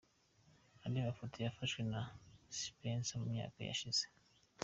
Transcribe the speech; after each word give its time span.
Andi 0.83 0.99
mafoto 1.07 1.35
yafashwe 1.39 1.81
na 1.91 2.01
Spencer 2.59 3.15
mu 3.21 3.25
myaka 3.33 3.57
yashize. 3.69 4.03